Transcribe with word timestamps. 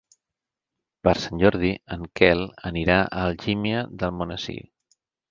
Per 1.07 1.11
Sant 1.25 1.41
Jordi 1.43 1.69
en 1.95 2.07
Quel 2.19 2.41
anirà 2.69 2.95
a 3.17 3.25
Algímia 3.33 3.83
d'Almonesir. 4.01 4.57